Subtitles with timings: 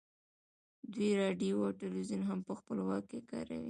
[0.93, 3.59] دوی راډیو او ټلویزیون هم په خپل واک کې کاروي